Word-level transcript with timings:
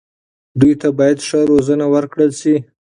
دوی 0.59 0.73
ته 0.81 0.87
باید 0.99 1.17
ښه 1.27 1.39
روزنه 1.51 1.85
ورکړل 1.93 2.31
شي. 2.41 2.55